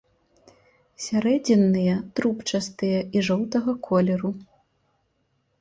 [1.07, 4.33] Сярэдзінныя трубчастыя і жоўтага колеру.